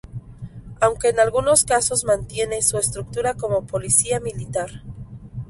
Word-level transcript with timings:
Aunque 0.79 1.09
en 1.09 1.19
algunos 1.19 1.63
casos 1.63 2.05
mantiene 2.05 2.63
su 2.63 2.79
estructura 2.79 3.35
como 3.35 3.67
policía 3.67 4.19
militar. 4.19 4.81